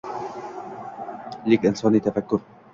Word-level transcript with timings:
Lek 1.53 1.69
insoniy 1.73 2.05
tafakkur— 2.09 2.47